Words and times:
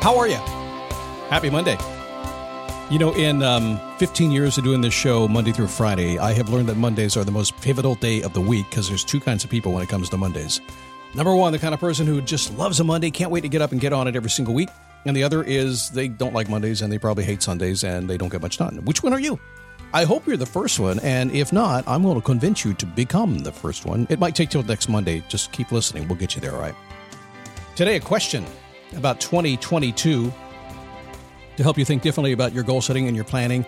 How 0.00 0.16
are 0.16 0.26
you? 0.26 0.36
Happy 1.28 1.50
Monday. 1.50 1.76
You 2.90 2.98
know, 2.98 3.12
in 3.12 3.42
um, 3.42 3.78
15 3.98 4.30
years 4.30 4.56
of 4.56 4.64
doing 4.64 4.80
this 4.80 4.94
show 4.94 5.28
Monday 5.28 5.52
through 5.52 5.66
Friday, 5.66 6.18
I 6.18 6.32
have 6.32 6.48
learned 6.48 6.70
that 6.70 6.78
Mondays 6.78 7.18
are 7.18 7.24
the 7.24 7.30
most 7.30 7.60
pivotal 7.60 7.96
day 7.96 8.22
of 8.22 8.32
the 8.32 8.40
week 8.40 8.64
because 8.70 8.88
there's 8.88 9.04
two 9.04 9.20
kinds 9.20 9.44
of 9.44 9.50
people 9.50 9.72
when 9.72 9.82
it 9.82 9.90
comes 9.90 10.08
to 10.08 10.16
Mondays. 10.16 10.62
Number 11.14 11.36
one, 11.36 11.52
the 11.52 11.58
kind 11.58 11.74
of 11.74 11.80
person 11.80 12.06
who 12.06 12.22
just 12.22 12.56
loves 12.56 12.80
a 12.80 12.84
Monday, 12.84 13.10
can't 13.10 13.30
wait 13.30 13.42
to 13.42 13.50
get 13.50 13.60
up 13.60 13.72
and 13.72 13.80
get 13.80 13.92
on 13.92 14.08
it 14.08 14.16
every 14.16 14.30
single 14.30 14.54
week. 14.54 14.70
And 15.04 15.14
the 15.14 15.22
other 15.22 15.42
is 15.42 15.90
they 15.90 16.08
don't 16.08 16.32
like 16.32 16.48
Mondays 16.48 16.80
and 16.80 16.90
they 16.90 16.98
probably 16.98 17.24
hate 17.24 17.42
Sundays 17.42 17.84
and 17.84 18.08
they 18.08 18.16
don't 18.16 18.32
get 18.32 18.40
much 18.40 18.56
done. 18.56 18.82
Which 18.86 19.02
one 19.02 19.12
are 19.12 19.20
you? 19.20 19.38
I 19.92 20.04
hope 20.04 20.26
you're 20.26 20.38
the 20.38 20.46
first 20.46 20.80
one, 20.80 20.98
and 21.00 21.30
if 21.32 21.52
not, 21.52 21.86
I'm 21.86 22.04
going 22.04 22.14
to 22.14 22.24
convince 22.24 22.64
you 22.64 22.72
to 22.72 22.86
become 22.86 23.40
the 23.40 23.52
first 23.52 23.84
one. 23.84 24.06
It 24.08 24.18
might 24.18 24.34
take 24.34 24.48
till 24.48 24.62
next 24.62 24.88
Monday. 24.88 25.22
Just 25.28 25.52
keep 25.52 25.72
listening. 25.72 26.08
We'll 26.08 26.16
get 26.16 26.34
you 26.34 26.40
there, 26.40 26.54
all 26.54 26.60
right? 26.60 26.74
Today, 27.76 27.96
a 27.96 28.00
question 28.00 28.46
about 28.96 29.20
2022 29.20 30.32
to 31.56 31.62
help 31.62 31.78
you 31.78 31.84
think 31.84 32.02
differently 32.02 32.32
about 32.32 32.52
your 32.52 32.64
goal 32.64 32.80
setting 32.80 33.06
and 33.06 33.14
your 33.14 33.24
planning 33.24 33.64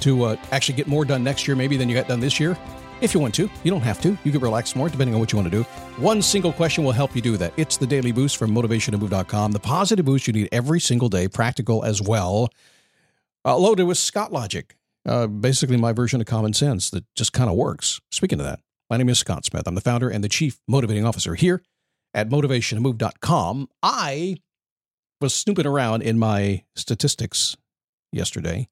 to 0.00 0.24
uh, 0.24 0.36
actually 0.52 0.74
get 0.74 0.86
more 0.86 1.04
done 1.04 1.24
next 1.24 1.48
year, 1.48 1.56
maybe 1.56 1.76
than 1.76 1.88
you 1.88 1.94
got 1.94 2.08
done 2.08 2.20
this 2.20 2.38
year. 2.38 2.56
If 3.00 3.12
you 3.12 3.20
want 3.20 3.34
to, 3.34 3.50
you 3.62 3.70
don't 3.70 3.82
have 3.82 4.00
to. 4.02 4.16
You 4.24 4.32
can 4.32 4.40
relax 4.40 4.74
more 4.74 4.88
depending 4.88 5.14
on 5.14 5.20
what 5.20 5.32
you 5.32 5.36
want 5.36 5.50
to 5.50 5.58
do. 5.58 5.64
One 6.00 6.22
single 6.22 6.52
question 6.52 6.82
will 6.84 6.92
help 6.92 7.14
you 7.14 7.20
do 7.20 7.36
that. 7.36 7.52
It's 7.56 7.76
the 7.76 7.86
daily 7.86 8.12
boost 8.12 8.38
from 8.38 8.52
motivationtomove.com. 8.52 9.52
The 9.52 9.58
positive 9.58 10.06
boost 10.06 10.26
you 10.26 10.32
need 10.32 10.48
every 10.50 10.80
single 10.80 11.08
day, 11.08 11.28
practical 11.28 11.84
as 11.84 12.00
well. 12.00 12.50
Uh, 13.44 13.56
loaded 13.56 13.84
with 13.84 13.98
Scott 13.98 14.32
Logic, 14.32 14.74
uh, 15.04 15.26
basically 15.26 15.76
my 15.76 15.92
version 15.92 16.20
of 16.20 16.26
common 16.26 16.52
sense 16.52 16.90
that 16.90 17.04
just 17.14 17.32
kind 17.32 17.50
of 17.50 17.56
works. 17.56 18.00
Speaking 18.10 18.40
of 18.40 18.46
that, 18.46 18.60
my 18.88 18.96
name 18.96 19.08
is 19.08 19.18
Scott 19.18 19.44
Smith. 19.44 19.66
I'm 19.66 19.74
the 19.74 19.80
founder 19.80 20.08
and 20.08 20.24
the 20.24 20.28
chief 20.28 20.58
motivating 20.66 21.04
officer 21.04 21.34
here 21.34 21.62
at 22.16 22.30
motivationmove.com, 22.30 23.68
I 23.82 24.36
was 25.20 25.34
snooping 25.34 25.66
around 25.66 26.02
in 26.02 26.18
my 26.18 26.64
statistics 26.74 27.56
yesterday. 28.10 28.68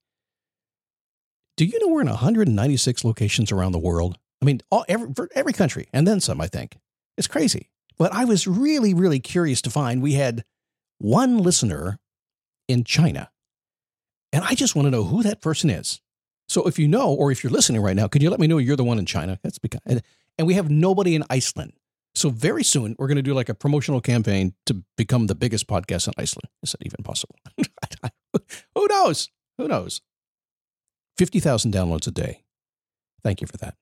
Do 1.57 1.67
you 1.67 1.79
know 1.79 1.93
we're 1.93 2.01
in 2.01 2.09
196 2.09 3.05
locations 3.05 3.53
around 3.53 3.73
the 3.73 3.79
world? 3.79 4.19
I 4.43 4.47
mean, 4.47 4.63
all, 4.71 4.85
every, 4.89 5.29
every 5.35 5.53
country 5.53 5.89
and 5.93 6.09
then 6.09 6.21
some, 6.21 6.41
I 6.41 6.49
think. 6.49 6.79
It's 7.17 7.29
crazy. 7.29 7.69
But 7.97 8.13
I 8.13 8.25
was 8.25 8.47
really, 8.47 8.93
really 8.95 9.21
curious 9.21 9.63
to 9.63 9.71
find 9.71 10.03
we 10.03 10.15
had 10.15 10.45
one 10.99 11.39
listener 11.39 12.01
in 12.67 12.83
China. 12.83 13.31
And 14.33 14.43
I 14.43 14.55
just 14.55 14.75
want 14.75 14.87
to 14.87 14.91
know 14.91 15.05
who 15.05 15.23
that 15.23 15.41
person 15.41 15.71
is. 15.71 16.01
So 16.49 16.67
if 16.67 16.79
you 16.79 16.89
know, 16.89 17.13
or 17.13 17.31
if 17.31 17.45
you're 17.45 17.53
listening 17.53 17.83
right 17.83 17.95
now, 17.95 18.09
could 18.09 18.23
you 18.23 18.31
let 18.31 18.41
me 18.41 18.47
know 18.47 18.59
you're 18.59 18.77
the 18.77 18.85
one 18.85 18.99
in 18.99 19.07
China? 19.07 19.39
That's 19.43 19.59
because, 19.59 19.81
and, 19.87 20.03
and 20.39 20.47
we 20.47 20.55
have 20.55 20.71
nobody 20.71 21.15
in 21.15 21.25
Iceland. 21.31 21.75
So 22.15 22.31
very 22.31 22.63
soon 22.63 22.95
we're 22.99 23.09
going 23.09 23.17
to 23.17 23.23
do 23.23 23.35
like 23.35 23.49
a 23.49 23.55
promotional 23.55 24.01
campaign 24.01 24.55
to 24.67 24.83
become 24.97 25.27
the 25.27 25.35
biggest 25.35 25.67
podcast 25.67 26.07
in 26.07 26.15
Iceland. 26.17 26.49
Is 26.63 26.73
that 26.73 26.85
even 26.85 27.03
possible? 27.03 27.37
Who 28.75 28.87
knows? 28.87 29.31
Who 29.59 29.69
knows? 29.69 30.01
50,000 31.19 31.73
downloads 31.73 32.07
a 32.07 32.11
day. 32.11 32.43
Thank 33.23 33.41
you 33.41 33.47
for 33.47 33.57
that. 33.59 33.75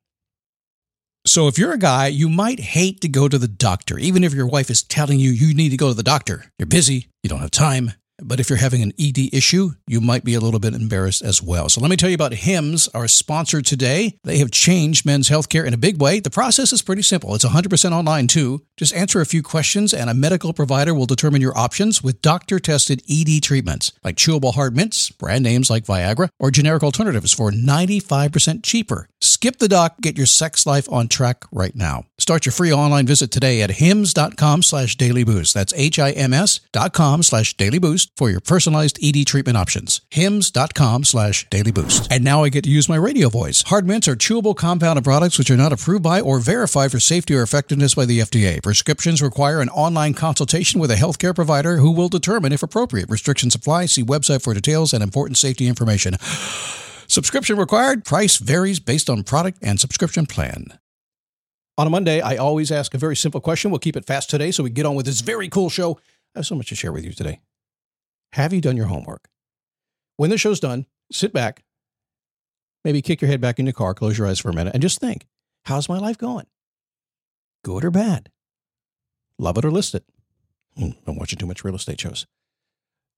So 1.24 1.46
if 1.46 1.56
you're 1.56 1.72
a 1.72 1.78
guy, 1.78 2.08
you 2.08 2.28
might 2.28 2.58
hate 2.58 3.00
to 3.02 3.08
go 3.08 3.28
to 3.28 3.38
the 3.38 3.48
doctor, 3.48 3.96
even 3.98 4.24
if 4.24 4.34
your 4.34 4.46
wife 4.46 4.70
is 4.70 4.82
telling 4.82 5.20
you 5.20 5.30
you 5.30 5.54
need 5.54 5.68
to 5.68 5.76
go 5.76 5.88
to 5.88 5.94
the 5.94 6.02
doctor. 6.02 6.46
You're 6.58 6.66
busy, 6.66 7.08
you 7.22 7.30
don't 7.30 7.38
have 7.40 7.50
time. 7.50 7.92
But 8.24 8.40
if 8.40 8.48
you're 8.48 8.58
having 8.58 8.82
an 8.82 8.92
ED 8.98 9.32
issue, 9.32 9.72
you 9.86 10.00
might 10.00 10.24
be 10.24 10.34
a 10.34 10.40
little 10.40 10.60
bit 10.60 10.74
embarrassed 10.74 11.22
as 11.22 11.42
well. 11.42 11.68
So 11.68 11.80
let 11.80 11.90
me 11.90 11.96
tell 11.96 12.08
you 12.08 12.14
about 12.14 12.32
HIMS, 12.32 12.88
our 12.88 13.08
sponsor 13.08 13.60
today. 13.62 14.18
They 14.24 14.38
have 14.38 14.50
changed 14.50 15.04
men's 15.04 15.28
healthcare 15.28 15.66
in 15.66 15.74
a 15.74 15.78
big 15.78 16.00
way. 16.00 16.20
The 16.20 16.30
process 16.30 16.72
is 16.72 16.82
pretty 16.82 17.02
simple. 17.02 17.34
It's 17.34 17.44
100% 17.44 17.92
online 17.92 18.26
too. 18.28 18.64
Just 18.76 18.94
answer 18.94 19.20
a 19.20 19.26
few 19.26 19.42
questions 19.42 19.92
and 19.92 20.08
a 20.08 20.14
medical 20.14 20.52
provider 20.52 20.94
will 20.94 21.06
determine 21.06 21.42
your 21.42 21.56
options 21.56 22.02
with 22.02 22.22
doctor-tested 22.22 23.02
ED 23.10 23.42
treatments 23.42 23.92
like 24.04 24.16
chewable 24.16 24.54
hard 24.54 24.76
mints, 24.76 25.10
brand 25.10 25.44
names 25.44 25.70
like 25.70 25.84
Viagra, 25.84 26.28
or 26.38 26.50
generic 26.50 26.82
alternatives 26.82 27.32
for 27.32 27.50
95% 27.50 28.62
cheaper. 28.62 29.08
Skip 29.20 29.58
the 29.58 29.68
doc, 29.68 30.00
get 30.00 30.16
your 30.16 30.26
sex 30.26 30.66
life 30.66 30.90
on 30.90 31.08
track 31.08 31.44
right 31.52 31.74
now. 31.74 32.04
Start 32.18 32.46
your 32.46 32.52
free 32.52 32.72
online 32.72 33.06
visit 33.06 33.30
today 33.30 33.62
at 33.62 33.72
hims.com 33.72 34.62
slash 34.62 34.96
dailyboost. 34.96 35.52
That's 35.52 35.74
H-I-M-S 35.74 36.60
dot 36.72 36.92
com 36.92 37.22
slash 37.22 37.56
dailyboost 37.56 38.11
for 38.16 38.30
your 38.30 38.40
personalized 38.40 38.98
ED 39.02 39.26
treatment 39.26 39.56
options. 39.56 40.00
hims.com 40.10 41.04
slash 41.04 41.48
daily 41.50 41.72
boost. 41.72 42.12
And 42.12 42.22
now 42.24 42.44
I 42.44 42.48
get 42.48 42.64
to 42.64 42.70
use 42.70 42.88
my 42.88 42.96
radio 42.96 43.28
voice. 43.28 43.62
Hard 43.62 43.86
mints 43.86 44.08
are 44.08 44.16
chewable 44.16 44.56
compound 44.56 44.98
of 44.98 45.04
products 45.04 45.38
which 45.38 45.50
are 45.50 45.56
not 45.56 45.72
approved 45.72 46.02
by 46.02 46.20
or 46.20 46.38
verified 46.38 46.90
for 46.90 47.00
safety 47.00 47.34
or 47.34 47.42
effectiveness 47.42 47.94
by 47.94 48.04
the 48.04 48.20
FDA. 48.20 48.62
Prescriptions 48.62 49.22
require 49.22 49.60
an 49.60 49.68
online 49.70 50.14
consultation 50.14 50.80
with 50.80 50.90
a 50.90 50.96
healthcare 50.96 51.34
provider 51.34 51.78
who 51.78 51.90
will 51.90 52.08
determine 52.08 52.52
if 52.52 52.62
appropriate. 52.62 53.10
Restrictions 53.10 53.54
apply. 53.54 53.86
See 53.86 54.02
website 54.02 54.42
for 54.42 54.54
details 54.54 54.92
and 54.92 55.02
important 55.02 55.38
safety 55.38 55.66
information. 55.66 56.16
Subscription 57.08 57.56
required. 57.56 58.04
Price 58.04 58.38
varies 58.38 58.80
based 58.80 59.10
on 59.10 59.22
product 59.22 59.58
and 59.60 59.78
subscription 59.78 60.24
plan. 60.24 60.78
On 61.78 61.86
a 61.86 61.90
Monday, 61.90 62.20
I 62.20 62.36
always 62.36 62.70
ask 62.70 62.94
a 62.94 62.98
very 62.98 63.16
simple 63.16 63.40
question. 63.40 63.70
We'll 63.70 63.80
keep 63.80 63.96
it 63.96 64.06
fast 64.06 64.30
today 64.30 64.50
so 64.50 64.62
we 64.62 64.70
get 64.70 64.86
on 64.86 64.94
with 64.94 65.06
this 65.06 65.20
very 65.20 65.48
cool 65.48 65.70
show. 65.70 65.98
I 66.34 66.38
have 66.38 66.46
so 66.46 66.54
much 66.54 66.68
to 66.68 66.74
share 66.74 66.92
with 66.92 67.04
you 67.04 67.12
today. 67.12 67.40
Have 68.34 68.52
you 68.52 68.60
done 68.60 68.76
your 68.76 68.86
homework? 68.86 69.28
When 70.16 70.30
the 70.30 70.38
show's 70.38 70.60
done, 70.60 70.86
sit 71.10 71.32
back, 71.32 71.64
maybe 72.84 73.02
kick 73.02 73.20
your 73.20 73.30
head 73.30 73.40
back 73.40 73.58
in 73.58 73.66
your 73.66 73.74
car, 73.74 73.92
close 73.94 74.16
your 74.16 74.26
eyes 74.26 74.38
for 74.38 74.48
a 74.48 74.54
minute, 74.54 74.72
and 74.72 74.82
just 74.82 75.00
think 75.00 75.26
how's 75.64 75.88
my 75.88 75.98
life 75.98 76.16
going? 76.16 76.46
Good 77.62 77.84
or 77.84 77.90
bad? 77.90 78.30
Love 79.38 79.58
it 79.58 79.64
or 79.64 79.70
list 79.70 79.94
it? 79.94 80.04
Hmm, 80.76 80.90
I'm 81.06 81.16
watching 81.16 81.38
too 81.38 81.46
much 81.46 81.62
real 81.62 81.74
estate 81.74 82.00
shows. 82.00 82.26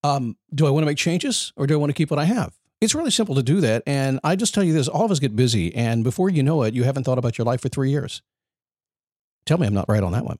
Um, 0.02 0.36
do 0.54 0.66
I 0.66 0.70
want 0.70 0.82
to 0.82 0.86
make 0.86 0.98
changes 0.98 1.52
or 1.56 1.66
do 1.66 1.74
I 1.74 1.76
want 1.76 1.90
to 1.90 1.94
keep 1.94 2.10
what 2.10 2.18
I 2.18 2.24
have? 2.24 2.52
It's 2.80 2.94
really 2.94 3.10
simple 3.10 3.36
to 3.36 3.42
do 3.42 3.60
that. 3.60 3.82
And 3.86 4.20
I 4.24 4.36
just 4.36 4.52
tell 4.52 4.64
you 4.64 4.72
this 4.72 4.88
all 4.88 5.04
of 5.04 5.10
us 5.10 5.20
get 5.20 5.36
busy. 5.36 5.74
And 5.74 6.04
before 6.04 6.28
you 6.28 6.42
know 6.42 6.62
it, 6.64 6.74
you 6.74 6.82
haven't 6.82 7.04
thought 7.04 7.18
about 7.18 7.38
your 7.38 7.44
life 7.44 7.62
for 7.62 7.68
three 7.68 7.90
years. 7.90 8.20
Tell 9.46 9.58
me 9.58 9.66
I'm 9.66 9.74
not 9.74 9.88
right 9.88 10.02
on 10.02 10.12
that 10.12 10.24
one. 10.24 10.38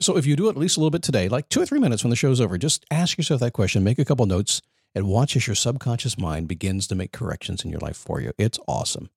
So 0.00 0.16
if 0.16 0.26
you 0.26 0.36
do 0.36 0.46
it 0.46 0.50
at 0.50 0.56
least 0.56 0.76
a 0.76 0.80
little 0.80 0.90
bit 0.90 1.02
today, 1.02 1.28
like 1.28 1.48
two 1.48 1.62
or 1.62 1.66
three 1.66 1.78
minutes 1.78 2.02
when 2.02 2.10
the 2.10 2.16
show's 2.16 2.40
over, 2.40 2.58
just 2.58 2.84
ask 2.90 3.16
yourself 3.16 3.40
that 3.40 3.52
question, 3.52 3.84
make 3.84 3.98
a 3.98 4.04
couple 4.04 4.26
notes, 4.26 4.60
and 4.94 5.06
watch 5.06 5.36
as 5.36 5.46
your 5.46 5.56
subconscious 5.56 6.18
mind 6.18 6.48
begins 6.48 6.86
to 6.88 6.94
make 6.94 7.12
corrections 7.12 7.64
in 7.64 7.70
your 7.70 7.80
life 7.80 7.96
for 7.96 8.20
you. 8.20 8.32
It's 8.38 8.58
awesome. 8.66 9.10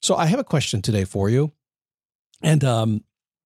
So 0.00 0.16
I 0.16 0.26
have 0.26 0.40
a 0.40 0.44
question 0.44 0.82
today 0.82 1.04
for 1.04 1.30
you. 1.30 1.52
And 2.42 2.64
um, 2.64 3.04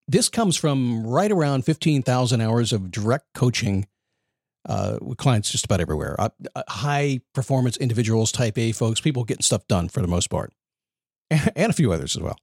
this 0.08 0.28
comes 0.28 0.56
from 0.56 1.06
right 1.06 1.30
around 1.30 1.64
15,000 1.64 2.40
hours 2.40 2.72
of 2.72 2.90
direct 2.90 3.26
coaching 3.34 3.86
uh, 4.68 4.98
with 5.00 5.18
clients 5.18 5.50
just 5.50 5.64
about 5.64 5.80
everywhere. 5.80 6.16
Uh, 6.18 6.30
uh, 6.54 6.62
high 6.68 7.20
performance 7.34 7.76
individuals, 7.76 8.32
type 8.32 8.58
A 8.58 8.72
folks, 8.72 9.00
people 9.00 9.24
getting 9.24 9.42
stuff 9.42 9.66
done 9.68 9.88
for 9.88 10.00
the 10.00 10.08
most 10.08 10.28
part, 10.28 10.52
and, 11.30 11.52
and 11.56 11.70
a 11.70 11.74
few 11.74 11.92
others 11.92 12.16
as 12.16 12.22
well. 12.22 12.36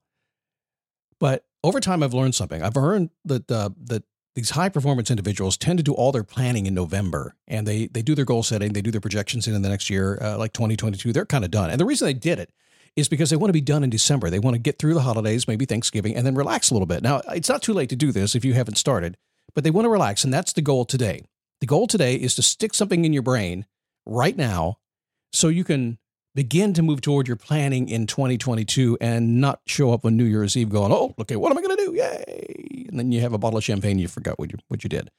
But 1.20 1.44
over 1.64 1.80
time, 1.80 2.02
I've 2.02 2.14
learned 2.14 2.34
something. 2.34 2.62
I've 2.62 2.76
learned 2.76 3.10
that 3.24 3.50
uh, 3.50 3.70
that 3.84 4.04
these 4.34 4.50
high 4.50 4.68
performance 4.68 5.10
individuals 5.10 5.56
tend 5.56 5.78
to 5.78 5.82
do 5.82 5.94
all 5.94 6.12
their 6.12 6.24
planning 6.24 6.66
in 6.66 6.74
November 6.74 7.36
and 7.46 7.66
they, 7.66 7.86
they 7.86 8.02
do 8.02 8.14
their 8.14 8.24
goal 8.24 8.42
setting, 8.42 8.72
they 8.72 8.82
do 8.82 8.90
their 8.90 9.00
projections 9.00 9.46
in, 9.46 9.62
the 9.62 9.68
next 9.68 9.88
year, 9.88 10.18
uh, 10.20 10.36
like 10.36 10.52
2022. 10.52 11.12
They're 11.12 11.24
kind 11.24 11.44
of 11.44 11.52
done. 11.52 11.70
And 11.70 11.80
the 11.80 11.84
reason 11.84 12.06
they 12.06 12.14
did 12.14 12.40
it 12.40 12.50
is 12.96 13.08
because 13.08 13.30
they 13.30 13.36
want 13.36 13.48
to 13.48 13.54
be 13.54 13.60
done 13.60 13.84
in 13.84 13.90
December. 13.90 14.30
They 14.30 14.40
want 14.40 14.54
to 14.54 14.60
get 14.60 14.78
through 14.78 14.94
the 14.94 15.02
holidays, 15.02 15.46
maybe 15.46 15.66
Thanksgiving, 15.66 16.16
and 16.16 16.26
then 16.26 16.34
relax 16.34 16.70
a 16.70 16.74
little 16.74 16.86
bit. 16.86 17.02
Now, 17.02 17.22
it's 17.28 17.48
not 17.48 17.62
too 17.62 17.72
late 17.72 17.90
to 17.90 17.96
do 17.96 18.12
this 18.12 18.34
if 18.34 18.44
you 18.44 18.54
haven't 18.54 18.76
started, 18.76 19.16
but 19.54 19.62
they 19.62 19.70
want 19.70 19.84
to 19.84 19.90
relax. 19.90 20.24
And 20.24 20.34
that's 20.34 20.52
the 20.52 20.62
goal 20.62 20.84
today. 20.84 21.22
The 21.60 21.66
goal 21.66 21.86
today 21.86 22.16
is 22.16 22.34
to 22.34 22.42
stick 22.42 22.74
something 22.74 23.04
in 23.04 23.12
your 23.12 23.22
brain 23.22 23.66
right 24.04 24.36
now 24.36 24.78
so 25.32 25.48
you 25.48 25.64
can 25.64 25.98
begin 26.34 26.72
to 26.74 26.82
move 26.82 27.00
toward 27.00 27.28
your 27.28 27.36
planning 27.36 27.88
in 27.88 28.06
2022 28.06 28.98
and 29.00 29.40
not 29.40 29.60
show 29.66 29.92
up 29.92 30.04
on 30.04 30.16
New 30.16 30.24
Year's 30.24 30.56
Eve 30.56 30.68
going, 30.68 30.92
oh, 30.92 31.14
okay, 31.20 31.36
what 31.36 31.52
am 31.52 31.58
I 31.58 31.62
going 31.62 31.76
to 31.76 31.84
do? 31.84 31.94
Yay. 31.94 32.86
And 32.88 32.98
then 32.98 33.12
you 33.12 33.20
have 33.20 33.32
a 33.32 33.38
bottle 33.38 33.58
of 33.58 33.64
champagne, 33.64 33.98
you 33.98 34.08
forgot 34.08 34.38
what 34.38 34.50
you, 34.50 34.58
what 34.68 34.82
you 34.82 34.88
did. 34.88 35.10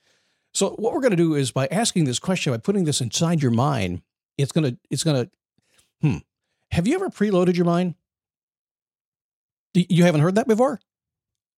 So 0.53 0.71
what 0.71 0.93
we're 0.93 1.01
going 1.01 1.11
to 1.11 1.17
do 1.17 1.35
is 1.35 1.51
by 1.51 1.67
asking 1.67 2.05
this 2.05 2.19
question, 2.19 2.53
by 2.53 2.57
putting 2.57 2.85
this 2.85 3.01
inside 3.01 3.41
your 3.41 3.51
mind, 3.51 4.01
it's 4.37 4.51
going 4.51 4.71
to, 4.71 4.77
it's 4.89 5.03
going 5.03 5.25
to, 5.25 5.31
hmm. 6.01 6.17
Have 6.71 6.87
you 6.87 6.95
ever 6.95 7.09
preloaded 7.09 7.55
your 7.55 7.65
mind? 7.65 7.95
You 9.73 10.03
haven't 10.03 10.21
heard 10.21 10.35
that 10.35 10.47
before? 10.47 10.79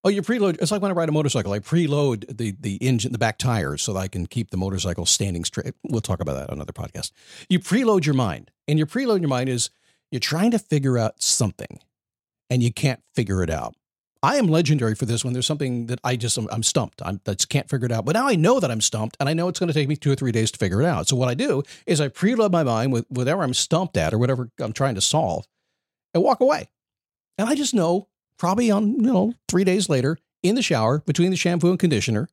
Oh, 0.04 0.10
you 0.10 0.22
preload. 0.22 0.62
It's 0.62 0.72
like 0.72 0.82
when 0.82 0.92
I 0.92 0.94
ride 0.94 1.10
a 1.10 1.12
motorcycle. 1.12 1.52
I 1.52 1.60
preload 1.60 2.38
the 2.38 2.56
the 2.60 2.76
engine, 2.78 3.12
the 3.12 3.18
back 3.18 3.38
tires, 3.38 3.82
so 3.82 3.94
that 3.94 4.00
I 4.00 4.08
can 4.08 4.26
keep 4.26 4.52
the 4.52 4.58
motorcycle 4.58 5.06
standing 5.06 5.44
straight. 5.44 5.74
We'll 5.84 6.02
talk 6.02 6.22
about 6.22 6.36
that 6.36 6.50
on 6.50 6.58
another 6.58 6.74
podcast. 6.74 7.12
You 7.50 7.60
preload 7.60 8.06
your 8.06 8.16
mind, 8.16 8.52
and 8.68 8.78
your 8.78 8.88
preload 8.88 9.22
your 9.22 9.30
mind 9.30 9.50
is 9.50 9.70
you're 10.12 10.20
trying 10.20 10.52
to 10.52 10.60
figure 10.60 10.98
out 10.98 11.22
something, 11.22 11.80
and 12.50 12.64
you 12.64 12.72
can't 12.72 13.02
figure 13.16 13.44
it 13.44 13.50
out. 13.50 13.76
I 14.24 14.38
am 14.38 14.48
legendary 14.48 14.96
for 14.96 15.06
this 15.06 15.24
when 15.24 15.34
there's 15.34 15.46
something 15.46 15.88
that 15.88 16.00
I 16.04 16.16
just 16.16 16.38
I'm, 16.38 16.48
I'm 16.52 16.64
stumped. 16.64 17.02
I 17.02 17.18
just 17.28 17.50
can't 17.50 17.70
figure 17.70 17.86
it 17.86 17.92
out. 17.92 18.06
But 18.06 18.16
now 18.16 18.28
I 18.28 18.36
know 18.36 18.60
that 18.60 18.72
I'm 18.72 18.82
stumped, 18.82 19.18
and 19.20 19.28
I 19.28 19.34
know 19.34 19.48
it's 19.48 19.60
going 19.60 19.68
to 19.68 19.74
take 19.74 19.88
me 19.88 19.96
two 19.96 20.12
or 20.12 20.16
three 20.16 20.32
days 20.32 20.52
to 20.52 20.60
figure 20.60 20.82
it 20.82 20.86
out. 20.86 21.08
So 21.08 21.16
what 21.16 21.28
I 21.28 21.34
do 21.34 21.64
is 21.86 22.00
I 22.00 22.08
preload 22.08 22.52
my 22.52 22.64
mind 22.64 22.94
with 22.94 23.06
whatever 23.10 23.44
I'm 23.44 23.54
stumped 23.54 23.98
at 23.98 24.14
or 24.14 24.18
whatever 24.18 24.50
I'm 24.60 24.74
trying 24.74 24.96
to 24.96 25.02
solve, 25.02 25.48
and 26.14 26.24
walk 26.24 26.40
away. 26.40 26.70
And 27.38 27.50
I 27.50 27.56
just 27.56 27.74
know 27.74 28.08
probably 28.38 28.72
on, 28.72 28.92
you 28.92 29.02
know, 29.02 29.34
three 29.48 29.64
days 29.64 29.90
later 29.90 30.18
in 30.44 30.56
the 30.56 30.62
shower 30.62 31.00
between 31.00 31.32
the 31.32 31.38
shampoo 31.38 31.70
and 31.70 31.80
conditioner, 31.80 32.30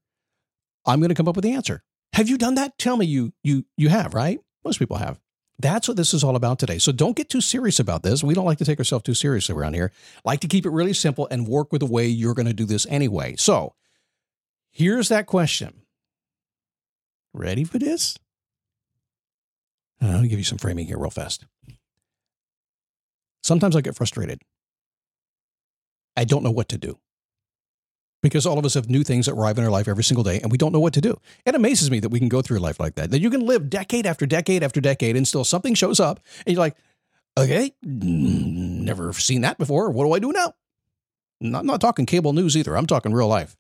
I'm 0.87 1.01
going 1.01 1.09
to 1.09 1.15
come 1.15 1.29
up 1.29 1.37
with 1.37 1.45
the 1.45 1.53
answer. 1.53 1.83
Have 2.13 2.29
you 2.29 2.39
done 2.39 2.55
that? 2.55 2.79
Tell 2.79 2.97
me 2.97 3.07
you 3.07 3.33
you 3.43 3.65
you 3.77 3.89
have, 3.89 4.15
right? 4.15 4.39
Most 4.65 4.79
people 4.79 4.99
have. 4.99 5.19
That's 5.59 5.87
what 5.89 5.97
this 5.97 6.13
is 6.13 6.25
all 6.25 6.37
about 6.37 6.59
today. 6.59 6.79
So 6.79 6.93
don't 6.93 7.17
get 7.17 7.29
too 7.29 7.41
serious 7.41 7.79
about 7.79 8.03
this. 8.03 8.25
We 8.25 8.35
don't 8.35 8.45
like 8.45 8.59
to 8.59 8.65
take 8.65 8.79
ourselves 8.79 9.05
too 9.05 9.15
seriously 9.15 9.55
around 9.55 9.75
here. 9.75 9.93
Like 10.25 10.41
to 10.41 10.49
keep 10.49 10.67
it 10.67 10.71
really 10.71 10.93
simple 10.93 11.29
and 11.31 11.47
work 11.47 11.73
with 11.73 11.81
the 11.81 11.87
way 11.87 12.07
you're 12.07 12.35
going 12.35 12.47
to 12.47 12.53
do 12.53 12.65
this 12.65 12.87
anyway. 12.91 13.37
So 13.37 13.75
here's 14.71 15.09
that 15.09 15.27
question. 15.27 15.83
Ready 17.33 17.65
for 17.65 17.79
this? 17.79 18.19
I'll 20.01 20.23
give 20.23 20.39
you 20.39 20.45
some 20.45 20.59
framing 20.59 20.87
here 20.87 20.99
real 20.99 21.11
fast. 21.11 21.47
Sometimes 23.43 23.77
I 23.77 23.81
get 23.81 23.97
frustrated. 23.97 24.43
I 26.17 26.25
don't 26.25 26.43
know 26.43 26.51
what 26.51 26.69
to 26.71 26.79
do. 26.79 26.99
Because 28.23 28.47
all 28.47 28.59
of 28.59 28.65
us 28.65 28.75
have 28.75 28.89
new 28.89 29.05
things 29.05 29.27
that 29.27 29.33
arrive 29.33 29.59
in 29.59 29.65
our 29.65 29.71
life 29.71 29.87
every 29.87 30.05
single 30.05 30.25
day 30.25 30.41
and 30.41 30.51
we 30.51 30.57
don't 30.57 30.73
know 30.73 30.81
what 30.81 30.95
to 30.95 31.01
do. 31.01 31.19
It 31.45 31.55
amazes 31.55 31.91
me 31.91 32.01
that 32.01 32.09
we 32.09 32.19
can 32.19 32.31
go 32.31 32.41
through 32.41 32.59
life 32.59 32.81
like 32.81 32.95
that. 32.95 33.11
That 33.11 33.21
you 33.21 33.29
can 33.29 33.45
live 33.45 33.69
decade 33.69 34.07
after 34.07 34.25
decade 34.25 34.63
after 34.63 34.81
decade 34.81 35.17
and 35.17 35.29
still 35.29 35.45
something 35.45 35.75
shows 35.75 36.01
up 36.01 36.21
and 36.47 36.55
you're 36.55 36.65
like, 36.65 36.77
okay, 37.37 37.73
never 37.83 39.13
seen 39.13 39.43
that 39.43 39.59
before. 39.59 39.91
What 39.91 40.05
do 40.05 40.13
I 40.13 40.19
do 40.21 40.33
now? 40.33 40.55
I'm 41.43 41.67
not 41.67 41.81
talking 41.81 42.07
cable 42.07 42.33
news 42.33 42.57
either. 42.57 42.77
I'm 42.77 42.87
talking 42.87 43.13
real 43.13 43.29
life. 43.29 43.57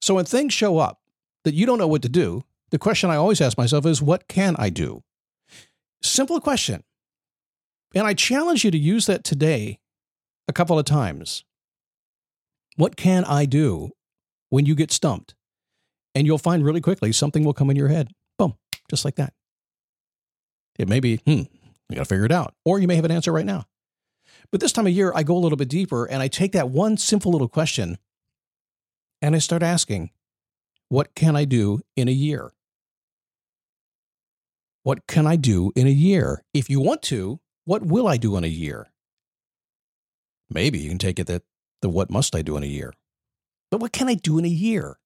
So 0.00 0.14
when 0.14 0.26
things 0.26 0.52
show 0.52 0.78
up 0.78 1.00
that 1.44 1.54
you 1.54 1.64
don't 1.64 1.78
know 1.78 1.88
what 1.88 2.02
to 2.02 2.08
do, 2.08 2.42
the 2.70 2.78
question 2.78 3.08
I 3.08 3.16
always 3.16 3.40
ask 3.40 3.56
myself 3.56 3.86
is, 3.86 4.02
what 4.02 4.28
can 4.28 4.56
I 4.58 4.68
do? 4.68 5.02
Simple 6.02 6.40
question. 6.40 6.82
And 7.94 8.06
I 8.06 8.12
challenge 8.12 8.64
you 8.64 8.70
to 8.70 8.78
use 8.78 9.06
that 9.06 9.24
today 9.24 9.78
a 10.48 10.52
couple 10.52 10.78
of 10.78 10.84
times. 10.84 11.44
What 12.76 12.96
can 12.96 13.24
I 13.24 13.44
do 13.46 13.90
when 14.50 14.66
you 14.66 14.74
get 14.74 14.90
stumped? 14.90 15.34
And 16.14 16.26
you'll 16.26 16.38
find 16.38 16.64
really 16.64 16.80
quickly 16.80 17.12
something 17.12 17.44
will 17.44 17.54
come 17.54 17.70
in 17.70 17.76
your 17.76 17.88
head. 17.88 18.12
Boom, 18.38 18.54
just 18.88 19.04
like 19.04 19.16
that. 19.16 19.32
It 20.78 20.88
may 20.88 21.00
be, 21.00 21.16
hmm, 21.16 21.42
you 21.88 21.96
got 21.96 21.98
to 21.98 22.04
figure 22.04 22.24
it 22.24 22.32
out. 22.32 22.54
Or 22.64 22.78
you 22.78 22.88
may 22.88 22.96
have 22.96 23.04
an 23.04 23.10
answer 23.10 23.32
right 23.32 23.46
now. 23.46 23.64
But 24.50 24.60
this 24.60 24.72
time 24.72 24.86
of 24.86 24.92
year, 24.92 25.12
I 25.14 25.22
go 25.22 25.36
a 25.36 25.38
little 25.38 25.56
bit 25.56 25.68
deeper 25.68 26.04
and 26.04 26.22
I 26.22 26.28
take 26.28 26.52
that 26.52 26.68
one 26.68 26.96
simple 26.96 27.32
little 27.32 27.48
question 27.48 27.98
and 29.22 29.34
I 29.34 29.38
start 29.38 29.62
asking, 29.62 30.10
what 30.88 31.14
can 31.14 31.34
I 31.34 31.44
do 31.44 31.80
in 31.96 32.08
a 32.08 32.12
year? 32.12 32.52
What 34.82 35.06
can 35.06 35.26
I 35.26 35.36
do 35.36 35.72
in 35.74 35.86
a 35.86 35.90
year? 35.90 36.42
If 36.52 36.68
you 36.68 36.80
want 36.80 37.02
to, 37.04 37.40
what 37.64 37.82
will 37.82 38.06
I 38.06 38.16
do 38.16 38.36
in 38.36 38.44
a 38.44 38.48
year? 38.48 38.90
Maybe 40.54 40.78
you 40.78 40.88
can 40.88 40.98
take 40.98 41.18
it 41.18 41.26
that 41.26 41.42
the 41.82 41.88
what 41.88 42.10
must 42.10 42.34
I 42.34 42.42
do 42.42 42.56
in 42.56 42.62
a 42.62 42.66
year? 42.66 42.94
But 43.70 43.80
what 43.80 43.92
can 43.92 44.08
I 44.08 44.14
do 44.14 44.38
in 44.38 44.44
a 44.44 44.48
year? 44.48 44.98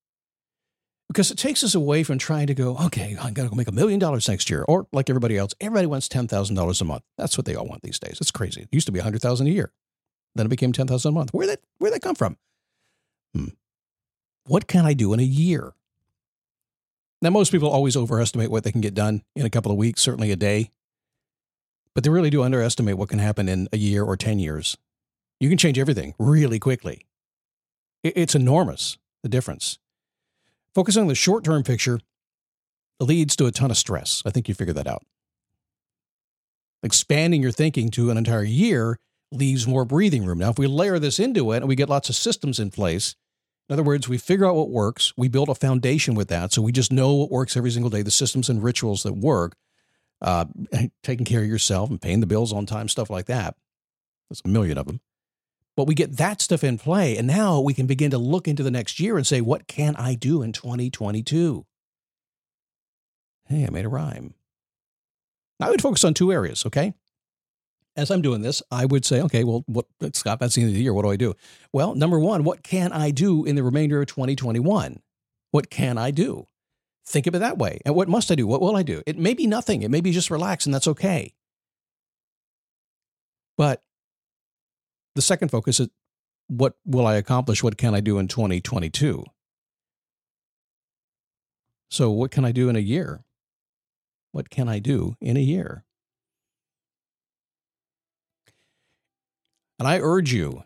Because 1.08 1.30
it 1.30 1.38
takes 1.38 1.64
us 1.64 1.74
away 1.74 2.02
from 2.02 2.18
trying 2.18 2.48
to 2.48 2.54
go, 2.54 2.76
okay, 2.76 3.16
I'm 3.18 3.32
going 3.32 3.48
to 3.48 3.50
go 3.50 3.56
make 3.56 3.66
a 3.66 3.72
million 3.72 3.98
dollars 3.98 4.28
next 4.28 4.50
year. 4.50 4.62
Or 4.68 4.86
like 4.92 5.08
everybody 5.08 5.38
else, 5.38 5.54
everybody 5.58 5.86
wants 5.86 6.06
$10,000 6.06 6.80
a 6.80 6.84
month. 6.84 7.02
That's 7.16 7.38
what 7.38 7.46
they 7.46 7.54
all 7.54 7.66
want 7.66 7.80
these 7.80 7.98
days. 7.98 8.18
It's 8.20 8.30
crazy. 8.30 8.62
It 8.62 8.68
used 8.70 8.86
to 8.86 8.92
be 8.92 8.98
100000 8.98 9.46
a 9.46 9.50
year. 9.50 9.72
Then 10.34 10.44
it 10.44 10.50
became 10.50 10.72
10000 10.72 11.08
a 11.08 11.12
month. 11.12 11.30
Where 11.32 11.46
that, 11.46 11.60
where 11.78 11.90
that 11.90 12.02
come 12.02 12.14
from? 12.14 12.36
Hmm. 13.34 13.48
What 14.46 14.66
can 14.66 14.84
I 14.84 14.92
do 14.92 15.14
in 15.14 15.20
a 15.20 15.24
year? 15.24 15.72
Now, 17.22 17.30
most 17.30 17.50
people 17.50 17.70
always 17.70 17.96
overestimate 17.96 18.50
what 18.50 18.64
they 18.64 18.70
can 18.70 18.82
get 18.82 18.94
done 18.94 19.22
in 19.34 19.46
a 19.46 19.50
couple 19.50 19.72
of 19.72 19.78
weeks, 19.78 20.02
certainly 20.02 20.30
a 20.30 20.36
day. 20.36 20.70
But 21.94 22.04
they 22.04 22.10
really 22.10 22.30
do 22.30 22.42
underestimate 22.42 22.98
what 22.98 23.08
can 23.08 23.18
happen 23.18 23.48
in 23.48 23.66
a 23.72 23.78
year 23.78 24.04
or 24.04 24.16
10 24.16 24.38
years. 24.38 24.76
You 25.40 25.49
can 25.49 25.58
change 25.58 25.79
everything 25.79 26.14
really 26.19 26.58
quickly. 26.58 27.06
It's 28.02 28.35
enormous, 28.35 28.99
the 29.23 29.29
difference. 29.29 29.79
Focusing 30.75 31.02
on 31.02 31.08
the 31.08 31.14
short 31.14 31.44
term 31.44 31.62
picture 31.62 32.00
leads 33.00 33.37
to 33.37 33.46
a 33.46 33.52
ton 33.52 33.70
of 33.70 33.76
stress. 33.76 34.23
I 34.26 34.31
think 34.31 34.49
you 34.49 34.55
figured 34.55 34.76
that 34.76 34.87
out. 34.87 35.05
Expanding 36.82 37.43
your 37.43 37.52
thinking 37.52 37.90
to 37.90 38.11
an 38.11 38.17
entire 38.17 38.44
year 38.44 38.99
leaves 39.32 39.67
more 39.67 39.85
breathing 39.85 40.25
room. 40.25 40.38
Now, 40.38 40.50
if 40.50 40.58
we 40.58 40.67
layer 40.67 40.99
this 40.99 41.19
into 41.19 41.52
it 41.52 41.58
and 41.58 41.69
we 41.69 41.75
get 41.75 41.88
lots 41.88 42.08
of 42.08 42.17
systems 42.17 42.58
in 42.58 42.70
place, 42.70 43.14
in 43.69 43.75
other 43.75 43.82
words, 43.82 44.08
we 44.08 44.17
figure 44.17 44.46
out 44.46 44.55
what 44.55 44.70
works, 44.70 45.12
we 45.17 45.29
build 45.29 45.49
a 45.49 45.55
foundation 45.55 46.14
with 46.14 46.29
that. 46.29 46.52
So 46.52 46.62
we 46.62 46.73
just 46.73 46.93
know 46.93 47.14
what 47.14 47.31
works 47.31 47.56
every 47.56 47.70
single 47.70 47.90
day, 47.90 48.02
the 48.02 48.11
systems 48.11 48.49
and 48.49 48.62
rituals 48.62 49.02
that 49.02 49.14
work, 49.14 49.57
uh, 50.23 50.47
taking 51.02 51.26
care 51.26 51.40
of 51.40 51.47
yourself 51.47 51.90
and 51.90 52.00
paying 52.00 52.21
the 52.21 52.26
bills 52.26 52.52
on 52.52 52.64
time, 52.64 52.88
stuff 52.88 53.11
like 53.11 53.26
that. 53.26 53.57
There's 54.30 54.42
a 54.45 54.49
million 54.49 54.78
of 54.78 54.87
them. 54.87 55.00
But 55.78 55.87
we 55.87 55.94
get 55.94 56.16
that 56.16 56.42
stuff 56.42 56.64
in 56.64 56.76
play. 56.76 57.16
And 57.16 57.28
now 57.28 57.61
we 57.61 57.73
can 57.73 57.87
begin 57.87 58.11
to 58.11 58.18
look 58.18 58.49
into 58.49 58.64
the 58.64 58.70
next 58.73 58.99
year 58.99 59.16
and 59.16 59.25
say, 59.25 59.40
what 59.40 59.68
can 59.68 59.94
I 59.94 60.16
do 60.16 60.42
in 60.42 60.52
2022? 60.52 61.64
Hey, 63.47 63.64
I 63.64 63.70
made 63.70 63.85
a 63.85 63.88
rhyme. 63.88 64.35
I 65.61 65.70
would 65.70 65.80
focus 65.80 66.02
on 66.02 66.14
two 66.14 66.32
areas, 66.32 66.66
okay? 66.66 66.94
As 67.94 68.11
I'm 68.11 68.23
doing 68.23 68.42
this, 68.42 68.61
I 68.73 68.87
would 68.87 69.04
say, 69.04 69.20
okay, 69.23 69.44
well, 69.44 69.62
what, 69.68 69.87
Scott, 70.16 70.40
that's 70.40 70.56
the 70.56 70.62
end 70.62 70.70
of 70.70 70.75
the 70.75 70.82
year. 70.82 70.92
What 70.92 71.02
do 71.02 71.12
I 71.12 71.16
do? 71.16 71.35
Well, 71.73 71.94
number 71.94 72.18
one, 72.18 72.42
what 72.42 72.64
can 72.64 72.90
I 72.90 73.12
do 73.12 73.44
in 73.44 73.54
the 73.54 73.62
remainder 73.62 74.00
of 74.00 74.08
2021? 74.08 75.00
What 75.52 75.70
can 75.70 75.97
I 75.97 76.11
do? 76.11 76.47
Think 77.06 77.28
of 77.28 77.37
it 77.37 77.38
that 77.38 77.56
way. 77.56 77.78
And 77.87 77.94
what 77.94 78.08
must 78.08 78.32
I 78.32 78.35
do? 78.35 78.49
What 78.49 78.61
will 78.61 78.75
I 78.75 78.82
do? 78.82 79.04
It 79.06 79.16
may 79.16 79.32
be 79.32 79.47
nothing. 79.47 79.82
It 79.82 79.92
may 79.92 80.00
be 80.00 80.11
just 80.11 80.28
relax, 80.28 80.66
and 80.66 80.75
that's 80.75 80.88
okay. 80.88 81.35
But 83.56 83.85
the 85.18 85.22
second 85.22 85.48
focus 85.48 85.80
is 85.80 85.88
what 86.46 86.75
will 86.87 87.04
I 87.04 87.16
accomplish? 87.16 87.60
What 87.60 87.76
can 87.76 87.92
I 87.92 87.98
do 87.98 88.20
in 88.20 88.28
2022? 88.28 89.25
So, 91.90 92.12
what 92.12 92.30
can 92.30 92.44
I 92.44 92.52
do 92.52 92.68
in 92.68 92.76
a 92.76 92.78
year? 92.78 93.25
What 94.30 94.48
can 94.48 94.68
I 94.68 94.78
do 94.78 95.16
in 95.20 95.37
a 95.37 95.40
year? 95.40 95.84
And 99.80 99.88
I 99.88 99.98
urge 99.98 100.32
you, 100.32 100.62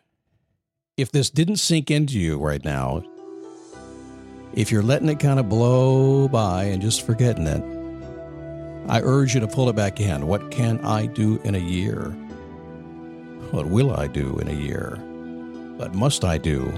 if 0.98 1.10
this 1.10 1.30
didn't 1.30 1.56
sink 1.56 1.90
into 1.90 2.18
you 2.18 2.38
right 2.38 2.62
now, 2.62 3.04
if 4.52 4.70
you're 4.70 4.82
letting 4.82 5.08
it 5.08 5.18
kind 5.18 5.40
of 5.40 5.48
blow 5.48 6.28
by 6.28 6.64
and 6.64 6.82
just 6.82 7.06
forgetting 7.06 7.46
it, 7.46 7.64
I 8.90 9.00
urge 9.00 9.32
you 9.32 9.40
to 9.40 9.48
pull 9.48 9.70
it 9.70 9.76
back 9.76 9.98
in. 9.98 10.26
What 10.26 10.50
can 10.50 10.78
I 10.84 11.06
do 11.06 11.40
in 11.42 11.54
a 11.54 11.58
year? 11.58 12.14
What 13.52 13.66
will 13.66 13.94
I 13.94 14.06
do 14.06 14.38
in 14.38 14.48
a 14.48 14.54
year? 14.54 14.96
What 15.76 15.94
must 15.94 16.24
I 16.24 16.38
do 16.38 16.72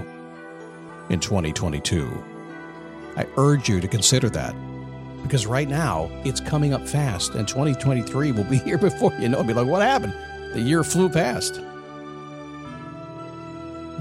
in 1.09 1.21
2022? 1.21 2.05
I 3.15 3.25
urge 3.37 3.69
you 3.69 3.79
to 3.79 3.87
consider 3.87 4.29
that 4.31 4.53
because 5.23 5.47
right 5.47 5.69
now 5.69 6.09
it's 6.25 6.41
coming 6.41 6.73
up 6.73 6.85
fast 6.85 7.33
and 7.33 7.47
2023 7.47 8.33
will 8.33 8.43
be 8.43 8.57
here 8.65 8.77
before 8.77 9.13
you 9.21 9.29
know 9.29 9.39
it. 9.39 9.47
Be 9.47 9.53
like, 9.53 9.67
what 9.67 9.83
happened? 9.83 10.13
The 10.53 10.59
year 10.59 10.83
flew 10.83 11.07
past. 11.07 11.61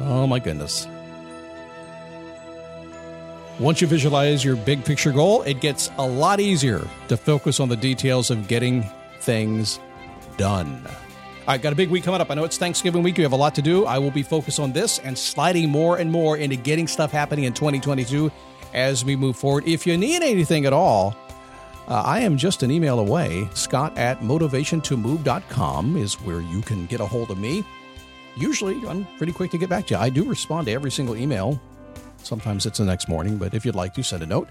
Oh 0.01 0.27
my 0.27 0.41
goodness. 0.41 0.89
Once 3.61 3.81
you 3.81 3.87
visualize 3.87 4.45
your 4.45 4.57
big 4.57 4.85
picture 4.85 5.13
goal, 5.13 5.43
it 5.43 5.61
gets 5.61 5.93
a 5.97 6.05
lot 6.05 6.41
easier 6.41 6.85
to 7.07 7.17
focus 7.17 7.61
on 7.61 7.69
the 7.69 7.77
details 7.77 8.33
of 8.33 8.49
getting 8.49 8.85
things 9.21 9.79
done. 10.39 10.85
Right, 11.47 11.61
got 11.61 11.75
a 11.75 11.77
big 11.77 11.91
week 11.91 12.05
coming 12.05 12.23
up. 12.23 12.31
I 12.31 12.35
know 12.35 12.45
it's 12.45 12.57
Thanksgiving 12.57 13.03
week. 13.03 13.19
You 13.19 13.25
have 13.25 13.33
a 13.33 13.37
lot 13.37 13.55
to 13.57 13.63
do. 13.63 13.85
I 13.85 13.99
will 13.99 14.11
be 14.11 14.23
focused 14.23 14.59
on 14.59 14.73
this 14.73 14.99
and 15.01 15.17
sliding 15.17 15.69
more 15.69 15.99
and 15.99 16.11
more 16.11 16.39
into 16.39 16.57
getting 16.57 16.87
stuff 16.87 17.13
happening 17.13 17.45
in 17.45 17.53
2022 17.53 18.33
as 18.73 19.05
we 19.05 19.15
move 19.15 19.37
forward. 19.37 19.65
If 19.67 19.87
you 19.87 19.99
need 19.99 20.23
anything 20.23 20.65
at 20.65 20.73
all, 20.73 21.15
uh, 21.87 22.03
I 22.03 22.21
am 22.21 22.39
just 22.39 22.63
an 22.63 22.71
email 22.71 22.99
away. 22.99 23.47
Scott 23.53 23.97
at 23.99 24.21
motivationtomove.com 24.21 25.97
is 25.99 26.15
where 26.15 26.41
you 26.41 26.63
can 26.63 26.87
get 26.87 27.01
a 27.01 27.07
hold 27.07 27.31
of 27.31 27.37
me. 27.37 27.63
Usually, 28.37 28.81
I'm 28.89 29.05
pretty 29.19 29.33
quick 29.33 29.51
to 29.51 29.59
get 29.59 29.69
back 29.69 29.87
to 29.89 29.95
you. 29.95 30.01
I 30.01 30.09
do 30.09 30.25
respond 30.25 30.67
to 30.67 30.73
every 30.73 30.91
single 30.91 31.15
email. 31.15 31.61
Sometimes 32.23 32.65
it's 32.65 32.79
the 32.79 32.87
next 32.87 33.07
morning, 33.07 33.37
but 33.37 33.53
if 33.53 33.67
you'd 33.67 33.75
like 33.75 33.93
to, 33.95 34.03
send 34.03 34.23
a 34.23 34.27
note. 34.27 34.49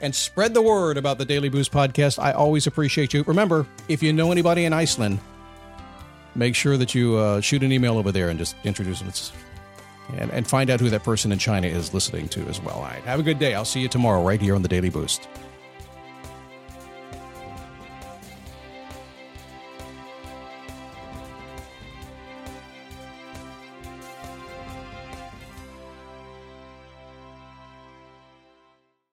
And 0.00 0.14
spread 0.14 0.54
the 0.54 0.62
word 0.62 0.96
about 0.96 1.18
the 1.18 1.26
Daily 1.26 1.50
Boost 1.50 1.72
podcast. 1.72 2.18
I 2.18 2.32
always 2.32 2.66
appreciate 2.66 3.12
you. 3.12 3.22
Remember, 3.24 3.66
if 3.88 4.02
you 4.02 4.14
know 4.14 4.32
anybody 4.32 4.64
in 4.64 4.72
Iceland, 4.72 5.20
make 6.36 6.54
sure 6.54 6.76
that 6.76 6.94
you 6.94 7.16
uh, 7.16 7.40
shoot 7.40 7.62
an 7.62 7.72
email 7.72 7.98
over 7.98 8.12
there 8.12 8.28
and 8.28 8.38
just 8.38 8.56
introduce 8.64 9.00
them. 9.00 9.12
and, 10.18 10.30
and 10.30 10.46
find 10.46 10.70
out 10.70 10.80
who 10.80 10.90
that 10.90 11.02
person 11.02 11.32
in 11.32 11.38
China 11.38 11.66
is 11.66 11.92
listening 11.94 12.28
to 12.28 12.46
as 12.48 12.60
well. 12.60 12.76
All 12.76 12.82
right. 12.82 13.02
Have 13.04 13.20
a 13.20 13.22
good 13.22 13.38
day. 13.38 13.54
I'll 13.54 13.64
see 13.64 13.80
you 13.80 13.88
tomorrow 13.88 14.22
right 14.22 14.40
here 14.40 14.54
on 14.54 14.62
the 14.62 14.68
Daily 14.68 14.90
Boost. 14.90 15.28